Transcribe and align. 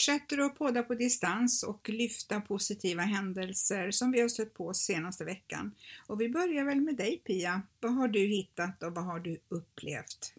Fortsätter 0.00 0.38
att 0.38 0.58
podda 0.58 0.82
på 0.82 0.94
distans 0.94 1.62
och 1.62 1.88
lyfta 1.88 2.40
positiva 2.40 3.02
händelser 3.02 3.90
som 3.90 4.12
vi 4.12 4.20
har 4.20 4.28
stött 4.28 4.54
på 4.54 4.74
senaste 4.74 5.24
veckan. 5.24 5.74
Och 6.06 6.20
vi 6.20 6.28
börjar 6.28 6.64
väl 6.64 6.80
med 6.80 6.96
dig 6.96 7.18
Pia. 7.18 7.62
Vad 7.80 7.94
har 7.94 8.08
du 8.08 8.26
hittat 8.26 8.82
och 8.82 8.94
vad 8.94 9.04
har 9.04 9.20
du 9.20 9.40
upplevt? 9.48 10.34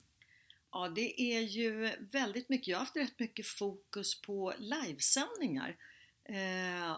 Ja, 0.72 0.90
det 0.90 1.22
är 1.22 1.42
ju 1.42 1.92
väldigt 2.12 2.50
mycket. 2.50 2.68
Jag 2.68 2.78
har 2.78 2.86
haft 2.86 2.96
rätt 2.96 3.20
mycket 3.20 3.48
fokus 3.48 4.22
på 4.22 4.54
livesändningar. 4.58 5.76
Eh, 6.24 6.98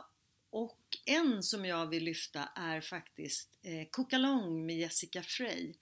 och 0.50 0.80
en 1.06 1.44
som 1.44 1.66
jag 1.66 1.88
vill 1.88 2.04
lyfta 2.04 2.50
är 2.56 2.82
faktiskt 2.82 3.50
eh, 3.62 3.88
Kokalong 3.92 4.66
med 4.66 4.78
Jessica 4.78 5.22
Frey. 5.22 5.74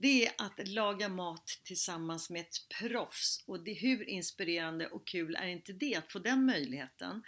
Det 0.00 0.26
är 0.26 0.32
att 0.38 0.68
laga 0.68 1.08
mat 1.08 1.60
tillsammans 1.62 2.30
med 2.30 2.40
ett 2.40 2.68
proffs 2.78 3.44
och 3.46 3.60
det, 3.64 3.72
hur 3.72 4.08
inspirerande 4.08 4.86
och 4.86 5.06
kul 5.06 5.36
är 5.36 5.46
inte 5.46 5.72
det 5.72 5.94
att 5.94 6.12
få 6.12 6.18
den 6.18 6.46
möjligheten? 6.46 7.22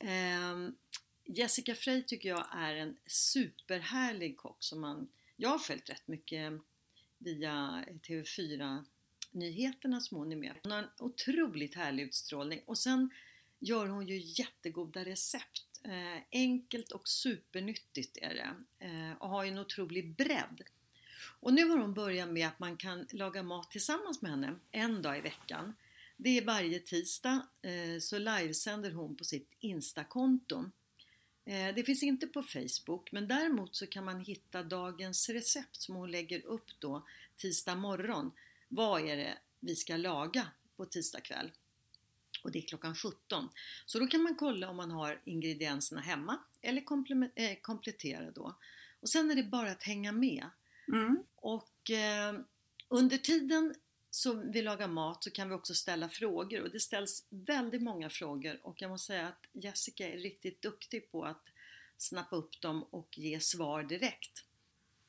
Eh, 0.00 0.68
Jessica 1.24 1.74
Frey 1.74 2.02
tycker 2.02 2.28
jag 2.28 2.46
är 2.52 2.74
en 2.74 2.96
superhärlig 3.06 4.36
kock 4.36 4.56
som 4.58 4.80
man, 4.80 5.08
jag 5.36 5.48
har 5.48 5.58
följt 5.58 5.90
rätt 5.90 6.08
mycket 6.08 6.52
via 7.18 7.84
TV4 8.02 8.84
nyheterna 9.30 10.00
som 10.00 10.18
hon 10.18 10.32
är 10.32 10.36
med 10.36 10.54
Hon 10.62 10.72
har 10.72 10.78
en 10.78 10.88
otroligt 10.98 11.74
härlig 11.74 12.02
utstrålning 12.02 12.62
och 12.66 12.78
sen 12.78 13.10
gör 13.58 13.86
hon 13.86 14.08
ju 14.08 14.18
jättegoda 14.18 15.04
recept. 15.04 15.80
Eh, 15.84 16.22
enkelt 16.32 16.92
och 16.92 17.08
supernyttigt 17.08 18.18
är 18.22 18.34
det 18.34 18.86
eh, 18.86 19.12
och 19.12 19.28
har 19.28 19.44
ju 19.44 19.50
en 19.50 19.58
otrolig 19.58 20.16
bredd. 20.16 20.62
Och 21.46 21.54
nu 21.54 21.64
har 21.64 21.76
hon 21.76 21.94
börjat 21.94 22.28
med 22.28 22.46
att 22.46 22.58
man 22.58 22.76
kan 22.76 23.06
laga 23.10 23.42
mat 23.42 23.70
tillsammans 23.70 24.22
med 24.22 24.30
henne 24.30 24.54
en 24.70 25.02
dag 25.02 25.18
i 25.18 25.20
veckan. 25.20 25.74
Det 26.16 26.38
är 26.38 26.44
varje 26.44 26.78
tisdag 26.80 27.46
eh, 27.62 28.00
så 28.00 28.18
livesänder 28.18 28.90
hon 28.90 29.16
på 29.16 29.24
sitt 29.24 29.52
Instakonto. 29.60 30.70
Eh, 31.44 31.74
det 31.74 31.84
finns 31.84 32.02
inte 32.02 32.26
på 32.26 32.42
Facebook 32.42 33.12
men 33.12 33.28
däremot 33.28 33.76
så 33.76 33.86
kan 33.86 34.04
man 34.04 34.20
hitta 34.20 34.62
dagens 34.62 35.28
recept 35.28 35.76
som 35.76 35.94
hon 35.94 36.10
lägger 36.10 36.46
upp 36.46 36.66
då 36.78 37.06
tisdag 37.36 37.74
morgon. 37.74 38.32
Vad 38.68 39.08
är 39.08 39.16
det 39.16 39.38
vi 39.60 39.76
ska 39.76 39.96
laga 39.96 40.46
på 40.76 40.86
tisdag 40.86 41.20
kväll? 41.20 41.52
Och 42.42 42.52
det 42.52 42.58
är 42.58 42.62
klockan 42.62 42.94
17. 42.94 43.48
Så 43.86 43.98
då 43.98 44.06
kan 44.06 44.22
man 44.22 44.34
kolla 44.34 44.70
om 44.70 44.76
man 44.76 44.90
har 44.90 45.20
ingredienserna 45.24 46.00
hemma 46.00 46.38
eller 46.62 46.82
eh, 47.34 47.56
komplettera 47.60 48.30
då. 48.30 48.56
Och 49.00 49.08
sen 49.08 49.30
är 49.30 49.34
det 49.34 49.42
bara 49.42 49.70
att 49.70 49.82
hänga 49.82 50.12
med. 50.12 50.46
Mm. 50.88 51.24
Och 51.36 51.90
eh, 51.90 52.34
under 52.88 53.18
tiden 53.18 53.74
som 54.10 54.52
vi 54.52 54.62
lagar 54.62 54.88
mat 54.88 55.24
så 55.24 55.30
kan 55.30 55.48
vi 55.48 55.54
också 55.54 55.74
ställa 55.74 56.08
frågor 56.08 56.62
och 56.62 56.70
det 56.70 56.80
ställs 56.80 57.26
väldigt 57.30 57.82
många 57.82 58.10
frågor 58.10 58.60
och 58.62 58.82
jag 58.82 58.90
måste 58.90 59.06
säga 59.06 59.28
att 59.28 59.46
Jessica 59.52 60.08
är 60.08 60.18
riktigt 60.18 60.62
duktig 60.62 61.10
på 61.10 61.24
att 61.24 61.42
snappa 61.98 62.36
upp 62.36 62.60
dem 62.60 62.82
och 62.82 63.18
ge 63.18 63.40
svar 63.40 63.82
direkt. 63.82 64.44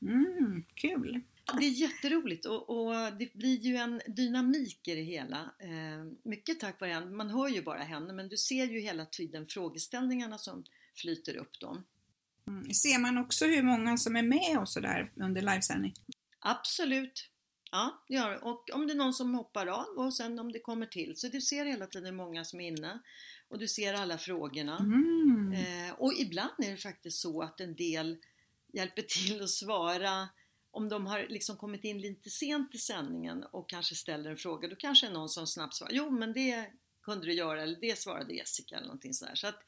Mm, 0.02 0.66
kul! 0.74 1.22
Det 1.60 1.66
är 1.66 1.70
jätteroligt 1.70 2.46
och, 2.46 2.70
och 2.70 3.14
det 3.20 3.34
blir 3.34 3.58
ju 3.58 3.76
en 3.76 4.02
dynamik 4.08 4.88
i 4.88 4.96
det 4.96 5.02
hela. 5.02 5.52
Eh, 5.60 6.12
mycket 6.24 6.60
tack 6.60 6.82
vare 6.82 6.92
henne, 6.92 7.06
man 7.06 7.30
hör 7.30 7.48
ju 7.48 7.62
bara 7.62 7.84
henne 7.84 8.14
men 8.14 8.30
du 8.30 8.38
ser 8.38 8.66
ju 8.66 8.80
hela 8.80 9.06
tiden 9.06 9.48
frågeställningarna 9.48 10.38
som 10.38 10.64
flyter 10.96 11.38
upp 11.38 11.60
dem. 11.60 11.84
Mm. 12.48 12.74
Ser 12.74 13.00
man 13.00 13.18
också 13.18 13.46
hur 13.46 13.64
många 13.64 13.98
som 13.98 14.16
är 14.16 14.24
med 14.24 14.58
och 14.60 14.70
sådär 14.70 15.12
under 15.16 15.42
livesändning? 15.42 15.94
Absolut. 16.40 17.30
Ja, 17.72 18.04
det 18.08 18.14
gör. 18.14 18.44
Och 18.44 18.70
om 18.74 18.88
det 18.88 18.94
är 18.94 18.98
någon 18.98 19.14
som 19.14 19.36
hoppar 19.36 19.68
av 19.68 19.98
och 19.98 20.14
sen 20.14 20.40
om 20.40 20.52
det 20.52 20.60
kommer 20.60 20.86
till. 20.86 21.18
Så 21.18 21.28
du 21.28 21.42
ser 21.42 21.66
hela 21.66 21.88
tiden 21.88 22.16
många 22.16 22.46
som 22.46 22.62
är 22.62 22.68
inne 22.68 23.00
och 23.50 23.60
du 23.60 23.68
ser 23.68 23.94
alla 23.94 24.18
frågorna. 24.18 24.78
Mm. 24.78 25.54
Eh, 25.54 25.94
och 25.94 26.14
ibland 26.14 26.54
är 26.58 26.72
det 26.72 26.78
faktiskt 26.78 27.22
så 27.22 27.42
att 27.42 27.60
en 27.60 27.76
del 27.76 28.18
hjälper 28.74 29.02
till 29.02 29.44
att 29.44 29.50
svara 29.50 30.30
om 30.72 30.90
de 30.90 31.06
har 31.06 31.26
liksom 31.30 31.58
kommit 31.58 31.84
in 31.84 32.02
lite 32.02 32.30
sent 32.30 32.76
i 32.76 32.78
sändningen 32.78 33.44
och 33.44 33.70
kanske 33.70 33.96
ställer 33.96 34.32
en 34.32 34.38
fråga, 34.38 34.68
då 34.68 34.76
kanske 34.76 35.08
är 35.08 35.12
någon 35.12 35.30
som 35.30 35.48
snabbt 35.48 35.76
svarar 35.76 35.92
Jo 35.94 36.10
men 36.10 36.34
det 36.34 36.72
kunde 37.02 37.26
du 37.26 37.34
göra, 37.34 37.64
eller 37.64 37.80
det 37.82 38.00
svarade 38.00 38.34
Jessica 38.34 38.76
eller 38.76 38.88
någonting 38.88 39.14
sådär. 39.14 39.36
Så 39.36 39.48
att 39.48 39.60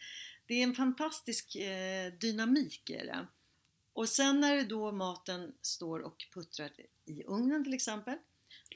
det 0.49 0.55
är 0.55 0.63
en 0.63 0.75
fantastisk 0.75 1.55
eh, 1.55 2.13
dynamik 2.13 2.89
i 2.89 2.93
det. 2.93 3.27
Och 3.93 4.09
sen 4.09 4.39
när 4.39 4.55
det 4.55 4.63
då 4.63 4.91
maten 4.91 5.53
står 5.61 5.99
och 5.99 6.25
puttrar 6.33 6.71
i 7.05 7.23
ugnen 7.23 7.63
till 7.63 7.73
exempel. 7.73 8.17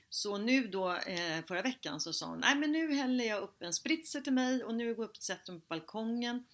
Så 0.09 0.38
nu 0.38 0.67
då 0.67 0.95
eh, 0.95 1.45
förra 1.47 1.61
veckan 1.61 2.00
så 2.00 2.13
sa 2.13 2.25
hon, 2.25 2.39
nej 2.39 2.56
men 2.56 2.72
nu 2.72 2.94
häller 2.94 3.25
jag 3.25 3.41
upp 3.44 3.61
en 3.61 3.73
spritzer 3.73 4.22
till 4.22 4.34
mig 4.34 4.63
och 4.63 4.75
nu 4.75 4.95
går 4.95 5.03
jag 5.03 5.09
upp 5.09 5.17
och 5.17 5.23
sätter 5.23 5.51
mig 5.51 5.61
på 5.61 5.67
balkongen. 5.67 6.45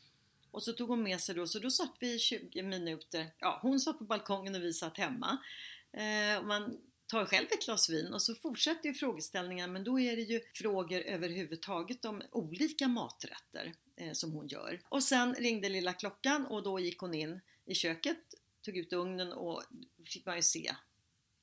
Och 0.52 0.64
så 0.64 0.74
tog 0.74 0.90
hon 0.90 1.04
med 1.04 1.22
sig 1.22 1.36
då, 1.36 1.48
så 1.48 1.60
då 1.60 1.72
satt 1.72 1.94
vi 2.00 2.14
i 2.14 2.20
20 2.20 2.64
minuter, 2.64 3.28
ja 3.40 3.60
hon 3.62 3.80
satt 3.80 3.98
på 3.98 4.04
balkongen 4.04 4.56
och 4.56 4.62
vi 4.62 4.74
satt 4.74 4.98
hemma. 4.98 5.38
Eh, 5.92 6.38
och 6.40 6.46
man 6.46 6.78
tar 7.10 7.26
själv 7.26 7.48
ett 7.52 7.66
glas 7.66 7.90
vin 7.90 8.14
och 8.14 8.22
så 8.22 8.36
fortsätter 8.36 8.90
ju 8.90 8.94
frågeställningen 8.94 9.74
men 9.74 9.84
då 9.84 10.00
är 10.00 10.16
det 10.16 10.22
ju 10.22 10.42
frågor 10.54 11.00
överhuvudtaget 11.00 12.06
om 12.06 12.22
olika 12.32 12.88
maträtter 12.88 13.74
eh, 13.96 14.14
som 14.14 14.32
hon 14.32 14.48
gör. 14.48 14.82
Och 14.90 15.04
sen 15.04 15.36
ringde 15.36 15.70
lilla 15.70 15.94
klockan 15.94 16.46
och 16.46 16.64
då 16.64 16.80
gick 16.80 17.00
hon 17.00 17.14
in 17.14 17.42
i 17.66 17.76
köket, 17.76 18.20
tog 18.66 18.78
ut 18.78 18.94
ugnen 18.94 19.34
och 19.34 19.64
fick 20.06 20.26
man 20.26 20.36
ju 20.36 20.42
se 20.42 20.76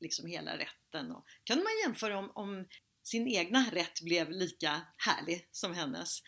liksom 0.01 0.27
hela 0.27 0.59
rätten. 0.59 1.13
Och 1.13 1.25
kunde 1.45 1.65
man 1.65 1.73
jämföra 1.85 2.19
om, 2.19 2.31
om 2.35 2.67
sin 3.03 3.29
egna 3.29 3.71
rätt 3.73 4.01
blev 4.01 4.31
lika 4.31 4.81
härlig 4.97 5.49
som 5.53 5.75
hennes. 5.75 6.23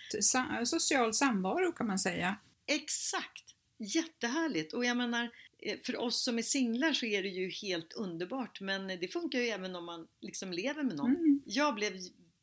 Social 0.64 1.14
samvaro 1.14 1.72
kan 1.72 1.86
man 1.86 1.98
säga. 1.98 2.36
Exakt! 2.66 3.44
Jättehärligt! 3.78 4.72
Och 4.72 4.84
jag 4.84 4.96
menar, 4.96 5.30
för 5.82 5.96
oss 5.96 6.24
som 6.24 6.38
är 6.38 6.42
singlar 6.42 6.92
så 6.92 7.06
är 7.06 7.22
det 7.22 7.28
ju 7.28 7.50
helt 7.50 7.92
underbart 7.92 8.60
men 8.60 8.86
det 8.86 9.08
funkar 9.12 9.38
ju 9.38 9.46
även 9.46 9.76
om 9.76 9.84
man 9.84 10.08
liksom 10.20 10.52
lever 10.52 10.82
med 10.82 10.96
någon. 10.96 11.16
Mm. 11.16 11.42
Jag 11.44 11.74
blev 11.74 11.92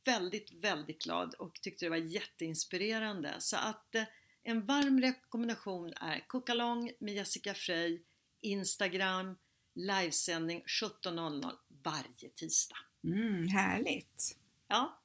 väldigt, 0.06 0.52
väldigt 0.52 1.04
glad 1.04 1.34
och 1.34 1.62
tyckte 1.62 1.86
det 1.86 1.90
var 1.90 1.98
jätteinspirerande. 1.98 3.36
Så 3.40 3.58
att 3.58 3.96
eh, 3.96 4.04
en 4.44 4.66
varm 4.66 5.02
rekommendation 5.02 5.94
är 5.94 6.28
Cookalong 6.28 6.92
med 7.00 7.14
Jessica 7.14 7.54
Frey, 7.54 8.02
Instagram, 8.42 9.38
livesändning 9.76 10.64
17.00 10.82 11.52
varje 11.84 12.30
tisdag. 12.36 12.78
Mm, 13.04 13.48
härligt! 13.48 14.38
Ja. 14.68 15.00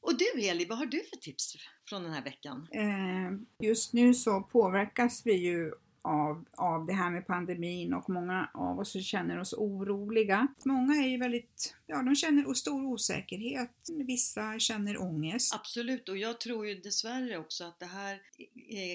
Och 0.00 0.18
du 0.18 0.40
Heli, 0.40 0.64
vad 0.64 0.78
har 0.78 0.86
du 0.86 1.04
för 1.04 1.16
tips 1.16 1.56
från 1.88 2.02
den 2.02 2.12
här 2.12 2.24
veckan? 2.24 2.68
Eh, 2.70 3.66
just 3.66 3.92
nu 3.92 4.14
så 4.14 4.40
påverkas 4.40 5.26
vi 5.26 5.34
ju 5.34 5.72
av, 6.02 6.44
av 6.56 6.86
det 6.86 6.92
här 6.92 7.10
med 7.10 7.26
pandemin 7.26 7.94
och 7.94 8.10
många 8.10 8.50
av 8.54 8.78
oss 8.78 9.04
känner 9.04 9.38
oss 9.38 9.52
oroliga. 9.52 10.48
Många 10.64 10.94
är 10.94 11.08
ju 11.08 11.18
väldigt, 11.18 11.74
ja 11.86 12.02
de 12.02 12.14
känner 12.14 12.54
stor 12.54 12.84
osäkerhet, 12.84 13.70
vissa 14.06 14.58
känner 14.58 15.02
ångest. 15.02 15.54
Absolut, 15.54 16.08
och 16.08 16.16
jag 16.16 16.40
tror 16.40 16.66
ju 16.66 16.74
dessvärre 16.74 17.38
också 17.38 17.64
att 17.64 17.78
det 17.78 17.86
här 17.86 18.20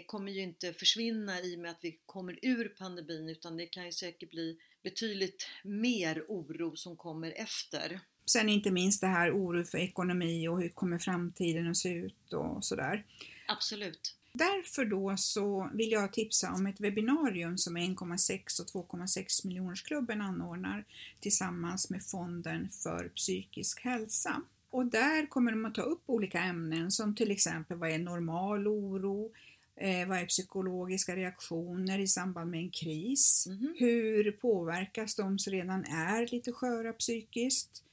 kommer 0.06 0.32
ju 0.32 0.42
inte 0.42 0.74
försvinna 0.74 1.42
i 1.42 1.56
och 1.56 1.60
med 1.60 1.72
att 1.72 1.80
vi 1.82 2.00
kommer 2.06 2.40
ur 2.42 2.68
pandemin 2.78 3.30
utan 3.30 3.58
det 3.58 3.66
kan 3.66 3.86
ju 3.86 3.92
säkert 3.92 4.32
bli 4.32 4.58
betydligt 4.84 5.48
mer 5.64 6.26
oro 6.28 6.76
som 6.76 6.96
kommer 6.96 7.34
efter. 7.36 8.00
Sen 8.26 8.50
inte 8.50 8.72
minst 8.72 9.02
det 9.02 9.08
här 9.08 9.32
oro 9.32 9.64
för 9.64 9.78
ekonomi 9.78 10.48
och 10.48 10.62
hur 10.62 10.70
kommer 10.70 10.98
framtiden 10.98 11.70
att 11.70 11.78
se 11.78 11.90
ut 11.90 12.34
och 12.34 12.66
sådär. 12.66 13.06
Absolut. 13.48 14.16
Därför 14.38 14.86
då 14.86 15.18
så 15.18 15.70
vill 15.74 15.92
jag 15.92 16.14
tipsa 16.14 16.52
om 16.54 16.68
ett 16.68 16.80
webbinarium 16.82 17.58
som 17.58 17.78
1,6 17.78 18.76
och 18.76 18.88
2,6 18.90 19.48
miljonersklubben 19.48 20.22
anordnar 20.22 20.86
tillsammans 21.20 21.90
med 21.90 22.04
Fonden 22.04 22.70
för 22.70 23.10
psykisk 23.16 23.82
hälsa. 23.82 24.42
Och 24.70 24.86
där 24.86 25.26
kommer 25.26 25.52
de 25.52 25.66
att 25.66 25.76
ta 25.76 25.82
upp 25.82 26.04
olika 26.06 26.40
ämnen 26.40 26.92
som 26.92 27.16
till 27.16 27.32
exempel 27.32 27.78
vad 27.78 27.90
är 27.92 28.00
normal 28.00 28.68
oro, 28.68 29.32
eh, 29.76 30.08
vad 30.08 30.18
är 30.18 30.26
psykologiska 30.26 31.16
reaktioner 31.16 32.00
i 32.00 32.08
samband 32.08 32.52
med 32.52 32.60
en 32.60 32.70
kris, 32.70 33.48
Mhm. 33.50 33.76
hur 33.80 34.32
påverkas 34.32 35.16
de 35.16 35.40
som 35.40 35.52
redan 35.54 35.86
är 35.86 36.28
lite 36.32 36.52
sköra 36.52 36.94
psykiskt 36.94 37.84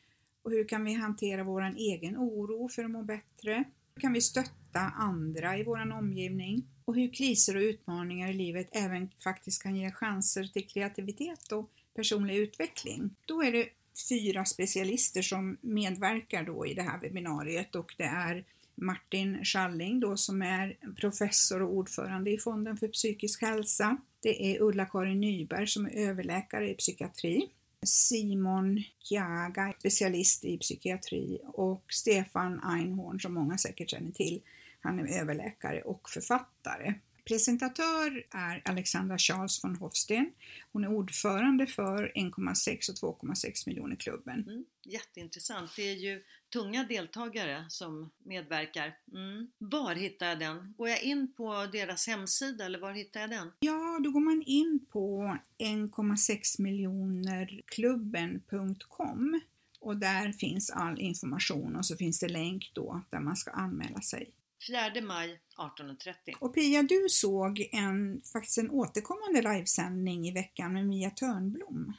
och 0.42 0.50
hur 0.50 0.68
kan 0.68 0.84
vi 0.84 0.92
hantera 0.94 1.44
vår 1.44 1.62
egen 1.76 2.16
oro 2.16 2.68
för 2.68 2.84
att 2.84 2.90
må 2.90 3.02
bättre? 3.02 3.64
Hur 3.94 4.00
kan 4.00 4.12
vi 4.12 4.20
stötta 4.20 4.50
andra 4.80 5.58
i 5.58 5.62
vår 5.62 5.92
omgivning? 5.92 6.64
Och 6.84 6.94
hur 6.94 7.12
kriser 7.12 7.56
och 7.56 7.62
utmaningar 7.62 8.30
i 8.30 8.32
livet 8.32 8.68
även 8.72 9.10
faktiskt 9.24 9.62
kan 9.62 9.76
ge 9.76 9.90
chanser 9.90 10.44
till 10.44 10.68
kreativitet 10.68 11.52
och 11.52 11.70
personlig 11.94 12.36
utveckling. 12.36 13.10
Då 13.26 13.42
är 13.42 13.52
det 13.52 13.68
fyra 14.08 14.44
specialister 14.44 15.22
som 15.22 15.56
medverkar 15.60 16.42
då 16.42 16.66
i 16.66 16.74
det 16.74 16.82
här 16.82 17.00
webbinariet 17.00 17.74
och 17.74 17.94
det 17.98 18.04
är 18.04 18.44
Martin 18.74 19.44
Schalling 19.44 20.00
då 20.00 20.16
som 20.16 20.42
är 20.42 20.76
professor 20.96 21.62
och 21.62 21.74
ordförande 21.74 22.30
i 22.30 22.38
Fonden 22.38 22.76
för 22.76 22.88
psykisk 22.88 23.42
hälsa. 23.42 23.96
Det 24.20 24.54
är 24.54 24.62
Ulla-Karin 24.62 25.20
Nyberg 25.20 25.66
som 25.66 25.86
är 25.86 25.90
överläkare 25.90 26.70
i 26.70 26.74
psykiatri. 26.74 27.48
Simon 27.82 28.82
Kjaga, 28.98 29.74
specialist 29.78 30.44
i 30.44 30.58
psykiatri 30.58 31.38
och 31.44 31.84
Stefan 31.88 32.60
Einhorn 32.64 33.20
som 33.20 33.34
många 33.34 33.58
säkert 33.58 33.90
känner 33.90 34.12
till. 34.12 34.40
Han 34.82 34.98
är 34.98 35.20
överläkare 35.20 35.82
och 35.82 36.10
författare. 36.10 36.94
Presentatör 37.24 38.24
är 38.30 38.62
Alexandra 38.64 39.18
Charles 39.18 39.64
von 39.64 39.76
Hofsten. 39.76 40.32
Hon 40.72 40.84
är 40.84 40.88
ordförande 40.88 41.66
för 41.66 42.12
1,6 42.14 43.04
och 43.04 43.20
2,6 43.20 43.66
miljoner 43.66 43.96
klubben. 43.96 44.44
Mm, 44.48 44.64
jätteintressant. 44.82 45.76
Det 45.76 45.82
är 45.82 45.94
ju 45.94 46.22
tunga 46.52 46.84
deltagare 46.84 47.64
som 47.68 48.10
medverkar. 48.18 48.96
Mm. 49.12 49.50
Var 49.58 49.94
hittar 49.94 50.26
jag 50.26 50.38
den? 50.38 50.74
Går 50.78 50.88
jag 50.88 51.02
in 51.02 51.32
på 51.32 51.66
deras 51.72 52.06
hemsida 52.06 52.64
eller 52.64 52.78
var 52.78 52.92
hittar 52.92 53.20
jag 53.20 53.30
den? 53.30 53.52
Ja, 53.60 54.00
då 54.04 54.10
går 54.10 54.20
man 54.20 54.42
in 54.46 54.86
på 54.90 55.36
1,6 55.58 56.62
miljonerklubben.com 56.62 59.40
och 59.80 59.96
där 59.96 60.32
finns 60.32 60.70
all 60.70 61.00
information 61.00 61.76
och 61.76 61.86
så 61.86 61.96
finns 61.96 62.20
det 62.20 62.28
länk 62.28 62.70
då 62.74 63.02
där 63.10 63.20
man 63.20 63.36
ska 63.36 63.50
anmäla 63.50 64.00
sig. 64.00 64.30
4 64.66 65.00
maj 65.02 65.40
18.30. 65.56 66.14
Och 66.40 66.54
Pia, 66.54 66.82
du 66.82 67.06
såg 67.08 67.68
en, 67.72 68.22
faktiskt 68.32 68.58
en 68.58 68.70
återkommande 68.70 69.42
livesändning 69.42 70.28
i 70.28 70.32
veckan 70.32 70.72
med 70.72 70.86
Mia 70.86 71.10
Törnblom. 71.10 71.92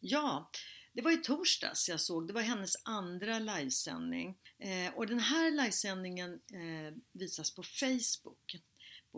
Ja, 0.00 0.50
det 0.92 1.02
var 1.02 1.10
i 1.10 1.16
torsdags 1.16 1.88
jag 1.88 2.00
såg, 2.00 2.26
det 2.26 2.32
var 2.32 2.42
hennes 2.42 2.74
andra 2.84 3.38
livesändning. 3.38 4.38
Eh, 4.58 4.94
och 4.94 5.06
den 5.06 5.20
här 5.20 5.50
livesändningen 5.50 6.32
eh, 6.32 6.94
visas 7.12 7.54
på 7.54 7.62
Facebook, 7.62 8.56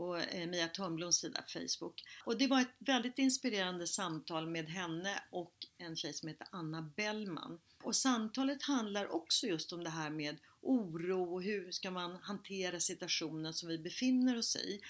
på 0.00 0.16
eh, 0.16 0.46
Mia 0.46 0.68
Törnbloms 0.68 1.16
sida 1.16 1.44
Facebook. 1.46 2.04
Och 2.24 2.38
det 2.38 2.46
var 2.46 2.60
ett 2.60 2.74
väldigt 2.78 3.18
inspirerande 3.18 3.86
samtal 3.86 4.46
med 4.46 4.68
henne 4.68 5.22
och 5.30 5.54
en 5.78 5.96
tjej 5.96 6.12
som 6.12 6.28
heter 6.28 6.46
Anna 6.50 6.82
Bellman. 6.96 7.60
Och 7.82 7.96
samtalet 7.96 8.62
handlar 8.62 9.14
också 9.14 9.46
just 9.46 9.72
om 9.72 9.84
det 9.84 9.90
här 9.90 10.10
med 10.10 10.36
oro 10.60 11.34
och 11.34 11.42
hur 11.42 11.70
ska 11.70 11.90
man 11.90 12.16
hantera 12.16 12.80
situationen 12.80 13.54
som 13.54 13.68
vi 13.68 13.78
befinner 13.78 14.38
oss 14.38 14.56
i. 14.56 14.80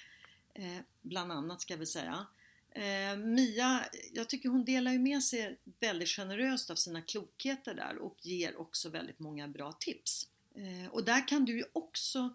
Eh, 0.55 0.79
bland 1.03 1.33
annat 1.33 1.61
ska 1.61 1.77
vi 1.77 1.87
säga. 1.87 2.27
Eh, 2.71 3.17
Mia, 3.19 3.85
jag 4.13 4.29
tycker 4.29 4.49
hon 4.49 4.65
delar 4.65 4.93
ju 4.93 4.99
med 4.99 5.23
sig 5.23 5.59
väldigt 5.81 6.09
generöst 6.09 6.71
av 6.71 6.75
sina 6.75 7.03
klokheter 7.03 7.75
där 7.75 7.99
och 7.99 8.17
ger 8.23 8.61
också 8.61 8.89
väldigt 8.89 9.19
många 9.19 9.49
bra 9.49 9.73
tips. 9.73 10.29
Eh, 10.55 10.91
och 10.91 11.05
där 11.05 11.29
kan 11.29 11.45
du 11.45 11.57
ju 11.57 11.65
också 11.73 12.31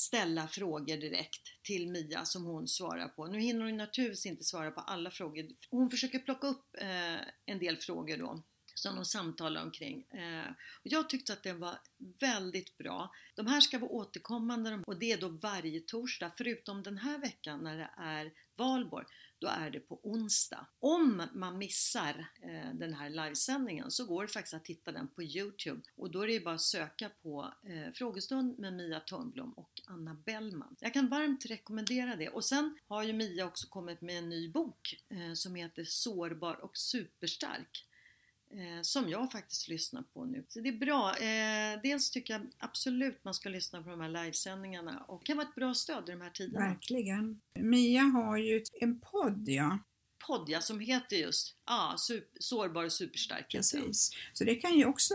ställa 0.00 0.48
frågor 0.48 0.96
direkt 0.96 1.62
till 1.62 1.88
Mia 1.88 2.24
som 2.24 2.44
hon 2.44 2.68
svarar 2.68 3.08
på. 3.08 3.26
Nu 3.26 3.40
hinner 3.40 3.64
hon 3.64 3.76
naturligtvis 3.76 4.26
inte 4.26 4.44
svara 4.44 4.70
på 4.70 4.80
alla 4.80 5.10
frågor. 5.10 5.46
Hon 5.70 5.90
försöker 5.90 6.18
plocka 6.18 6.46
upp 6.46 6.76
eh, 6.78 7.20
en 7.46 7.58
del 7.58 7.76
frågor 7.76 8.16
då 8.16 8.42
som 8.74 8.96
de 8.96 9.04
samtalar 9.04 9.62
omkring. 9.62 10.02
Eh, 10.02 10.50
och 10.50 10.86
jag 10.86 11.08
tyckte 11.08 11.32
att 11.32 11.42
det 11.42 11.52
var 11.52 11.78
väldigt 12.20 12.78
bra. 12.78 13.12
De 13.34 13.46
här 13.46 13.60
ska 13.60 13.78
vara 13.78 13.90
återkommande 13.90 14.82
och 14.86 14.98
det 14.98 15.12
är 15.12 15.18
då 15.18 15.28
varje 15.28 15.80
torsdag 15.80 16.32
förutom 16.36 16.82
den 16.82 16.98
här 16.98 17.18
veckan 17.18 17.60
när 17.64 17.78
det 17.78 17.90
är 17.96 18.32
valborg. 18.56 19.06
Då 19.40 19.48
är 19.48 19.70
det 19.70 19.80
på 19.80 20.00
onsdag. 20.02 20.66
Om 20.78 21.22
man 21.32 21.58
missar 21.58 22.26
eh, 22.42 22.74
den 22.74 22.94
här 22.94 23.10
livesändningen 23.10 23.90
så 23.90 24.04
går 24.04 24.22
det 24.22 24.28
faktiskt 24.28 24.54
att 24.54 24.66
hitta 24.66 24.92
den 24.92 25.08
på 25.08 25.22
Youtube 25.22 25.82
och 25.96 26.10
då 26.10 26.22
är 26.22 26.26
det 26.26 26.40
bara 26.40 26.54
att 26.54 26.60
söka 26.60 27.10
på 27.22 27.52
eh, 27.64 27.92
frågestund 27.92 28.58
med 28.58 28.72
Mia 28.72 29.00
Törnblom 29.00 29.52
och 29.52 29.80
Anna 29.86 30.14
Bellman. 30.14 30.76
Jag 30.80 30.92
kan 30.92 31.08
varmt 31.08 31.46
rekommendera 31.46 32.16
det 32.16 32.28
och 32.28 32.44
sen 32.44 32.78
har 32.88 33.02
ju 33.02 33.12
Mia 33.12 33.46
också 33.46 33.68
kommit 33.68 34.00
med 34.00 34.18
en 34.18 34.28
ny 34.28 34.48
bok 34.48 35.02
eh, 35.08 35.32
som 35.34 35.54
heter 35.54 35.84
Sårbar 35.84 36.64
och 36.64 36.76
superstark 36.76 37.86
eh, 38.50 38.82
som 38.82 39.08
jag 39.08 39.32
faktiskt 39.32 39.68
lyssnar 39.68 40.02
på 40.02 40.24
nu. 40.24 40.44
Så 40.48 40.60
det 40.60 40.68
är 40.68 40.78
bra. 40.78 41.16
Eh, 41.16 41.80
dels 41.82 42.10
tycker 42.10 42.34
jag 42.34 42.46
absolut 42.58 43.24
man 43.24 43.34
ska 43.34 43.48
lyssna 43.48 43.82
på 43.82 43.90
de 43.90 44.00
här 44.00 44.08
livesändningarna 44.08 45.04
och 45.08 45.20
det 45.20 45.26
kan 45.26 45.36
vara 45.36 45.48
ett 45.48 45.54
bra 45.54 45.74
stöd 45.74 46.08
i 46.08 46.12
de 46.12 46.20
här 46.20 46.30
tiderna. 46.30 46.68
Verkligen. 46.68 47.40
Mia 47.54 48.02
har 48.02 48.36
ju 48.36 48.62
en 48.80 49.00
podd, 49.00 49.48
ja. 49.48 49.78
Podd 50.26 50.48
ja, 50.48 50.60
som 50.60 50.80
heter 50.80 51.16
just 51.16 51.56
ja, 51.66 51.94
super, 51.98 52.38
Sårbar 52.40 52.84
och 52.84 52.92
superstark. 52.92 53.52
Precis. 53.52 54.10
Så 54.32 54.44
det 54.44 54.54
kan 54.54 54.78
ju 54.78 54.84
också, 54.84 55.14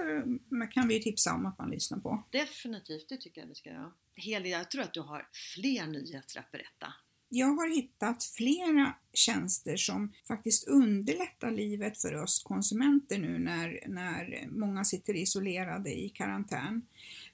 man 0.49 0.67
kan 0.67 0.87
vi 0.87 0.93
ju 0.93 0.99
tipsa 0.99 1.33
om 1.33 1.45
att 1.45 1.57
man 1.57 1.69
lyssnar 1.69 1.99
på. 1.99 2.23
Definitivt, 2.31 3.09
det 3.09 3.17
tycker 3.17 3.41
jag 3.41 3.47
vi 3.47 3.55
ska 3.55 3.69
göra. 3.69 3.91
Heli, 4.15 4.51
jag 4.51 4.71
tror 4.71 4.81
att 4.81 4.93
du 4.93 5.01
har 5.01 5.29
fler 5.55 5.87
nyheter 5.87 6.39
att 6.39 6.51
berätta. 6.51 6.93
Jag 7.29 7.47
har 7.47 7.75
hittat 7.75 8.23
flera 8.23 8.95
tjänster 9.13 9.77
som 9.77 10.13
faktiskt 10.27 10.67
underlättar 10.67 11.51
livet 11.51 12.01
för 12.01 12.23
oss 12.23 12.43
konsumenter 12.43 13.17
nu 13.17 13.39
när, 13.39 13.83
när 13.87 14.47
många 14.51 14.83
sitter 14.83 15.15
isolerade 15.15 15.99
i 15.99 16.09
karantän. 16.09 16.81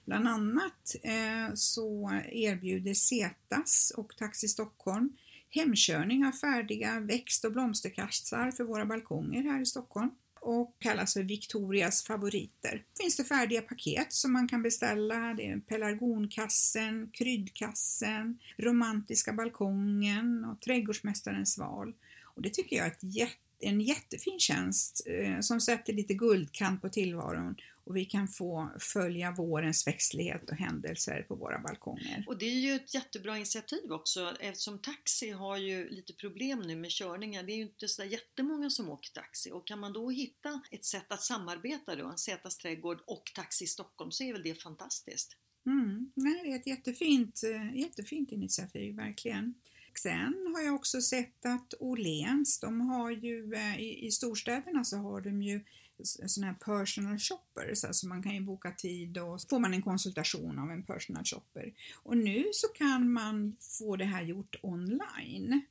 Bland 0.06 0.28
annat 0.28 0.96
eh, 1.04 1.54
så 1.54 2.12
erbjuder 2.32 2.94
Cetas 2.94 3.94
och 3.98 4.16
Taxi 4.18 4.48
Stockholm 4.48 5.18
hemkörning 5.50 6.26
av 6.26 6.32
färdiga 6.32 7.00
växt 7.00 7.46
och 7.46 7.52
blomsterkassar 7.52 8.52
för 8.52 8.64
våra 8.64 8.86
balkonger 8.86 9.44
här 9.44 9.62
i 9.62 9.66
Stockholm 9.66 10.12
och 10.42 10.76
kallas 10.80 11.14
för 11.14 11.24
Victorias 11.24 12.04
favoriter. 12.04 12.84
Finns 13.02 13.18
det 13.18 13.24
färdiga 13.24 13.62
paket 13.62 14.14
som 14.14 14.34
man 14.34 14.48
kan 14.48 14.62
beställa. 14.64 15.34
Det 15.34 15.48
är 15.48 15.60
pelargonkassen, 15.60 17.10
kryddkassen, 17.14 18.40
romantiska 18.58 19.34
balkongen 19.34 20.46
och 20.46 20.62
trädgårdsmästarens 20.62 21.58
val. 21.58 21.94
Och 22.24 22.42
det 22.42 22.50
tycker 22.50 22.76
jag 22.76 22.86
är 22.86 22.92
ett 22.92 23.04
jätte, 23.04 23.36
en 23.60 23.82
jättefin 23.82 24.40
tjänst 24.40 25.08
eh, 25.08 25.40
som 25.40 25.62
sätter 25.62 25.94
lite 25.94 26.14
guldkant 26.14 26.82
på 26.82 26.90
tillvaron 26.90 27.56
och 27.92 27.98
vi 27.98 28.06
kan 28.06 28.28
få 28.28 28.72
följa 28.80 29.32
vårens 29.32 29.88
växtlighet 29.88 30.50
och 30.50 30.56
händelser 30.56 31.26
på 31.28 31.36
våra 31.36 31.60
balkonger. 31.60 32.24
Och 32.28 32.38
det 32.38 32.46
är 32.46 32.60
ju 32.60 32.76
ett 32.76 32.94
jättebra 32.94 33.38
initiativ 33.38 33.92
också 33.92 34.36
eftersom 34.40 34.80
taxi 34.80 35.30
har 35.30 35.58
ju 35.58 35.90
lite 35.90 36.14
problem 36.14 36.62
nu 36.62 36.76
med 36.76 36.92
körningar. 36.92 37.44
Det 37.44 37.54
är 37.54 37.56
ju 37.56 37.62
inte 37.62 37.88
så 37.88 38.04
jättemånga 38.04 38.70
som 38.70 38.90
åker 38.90 39.10
taxi 39.14 39.52
och 39.52 39.68
kan 39.68 39.80
man 39.80 39.94
då 39.94 40.10
hitta 40.10 40.62
ett 40.72 40.86
sätt 40.86 41.12
att 41.12 41.22
samarbeta 41.22 41.96
då, 41.96 42.14
Zetas 42.16 42.58
trädgård 42.58 43.02
och 43.08 43.32
Taxi 43.36 43.68
Stockholm 43.68 44.12
så 44.12 44.24
är 44.24 44.34
väl 44.34 44.44
det 44.44 44.62
fantastiskt. 44.62 45.38
Mm, 45.66 46.12
nej, 46.16 46.42
det 46.44 46.52
är 46.52 46.56
ett 46.56 46.68
jättefint, 46.68 47.42
eh, 47.44 47.76
jättefint 47.76 48.32
initiativ, 48.32 48.96
verkligen. 48.96 49.54
Sen 50.02 50.54
har 50.56 50.62
jag 50.62 50.76
också 50.76 51.02
sett 51.02 51.46
att 51.46 51.74
Åhléns, 51.80 52.60
de 52.60 52.82
har 52.82 53.12
ju 53.12 53.54
eh, 53.54 53.80
i, 53.80 54.06
i 54.06 54.12
storstäderna 54.12 54.84
så 54.84 54.98
har 54.98 55.22
de 55.22 55.42
ju 55.42 55.64
sån 56.06 56.44
här 56.44 56.54
personal 56.54 57.20
shoppers, 57.20 57.84
alltså 57.84 58.08
man 58.08 58.24
kan 58.24 58.36
ju 58.36 58.42
boka 58.42 58.72
tid 58.72 59.18
och 59.18 59.42
så 59.42 59.48
får 59.48 59.60
man 59.60 59.74
en 59.74 59.82
konsultation 59.82 60.60
av 60.60 60.72
en 60.72 60.84
personal 60.84 61.26
shopper. 61.26 61.74
Och 62.04 62.18
nu 62.18 62.46
så 62.54 62.68
kan 62.68 63.12
man 63.12 63.56
få 63.60 63.96
det 63.96 64.06
här 64.06 64.24
gjort 64.24 64.56
online. 64.62 65.62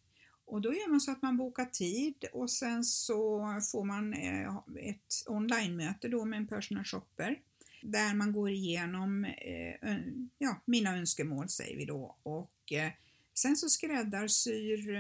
Och 0.45 0.61
då 0.61 0.75
gör 0.75 0.91
man 0.91 1.01
så 1.01 1.11
att 1.11 1.23
man 1.23 1.37
bokar 1.37 1.65
tid 1.65 2.25
och 2.33 2.51
sen 2.51 2.85
så 2.85 3.41
får 3.73 3.85
man 3.85 4.15
eh, 4.15 4.57
ett 4.77 5.27
online-möte 5.27 6.09
då 6.09 6.25
med 6.25 6.37
en 6.37 6.47
personal 6.47 6.85
shopper 6.85 7.39
där 7.83 8.15
man 8.15 8.33
går 8.33 8.51
igenom 8.51 9.25
eh, 9.25 9.97
ja, 10.39 10.61
mina 10.65 10.97
önskemål 10.97 11.49
säger 11.49 11.77
vi 11.77 11.85
då 11.85 12.17
och 12.23 12.73
eh, 12.73 12.93
sen 13.35 13.57
så 13.57 13.69
skräddarsyr 13.69 14.93